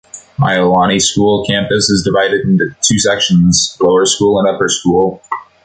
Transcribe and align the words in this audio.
Iolani 0.39 0.99
School's 0.99 1.45
campus 1.47 1.91
is 1.91 2.03
divided 2.03 2.41
into 2.41 2.75
two 2.81 2.97
sections: 2.97 3.77
Lower 3.79 4.07
School 4.07 4.39
and 4.39 4.47
Upper 4.49 4.67
School. 4.67 5.21